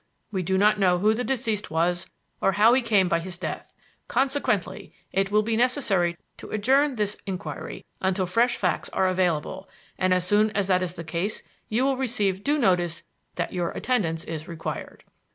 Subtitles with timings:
[0.31, 2.07] We do not know who the deceased was
[2.41, 3.75] or how he came by his death.
[4.07, 9.69] Consequently, it will be necessary to adjourn this inquiry until fresh facts are available,
[9.99, 13.03] and as soon as that is the case, you will receive due notice
[13.35, 15.03] that your attendance is required."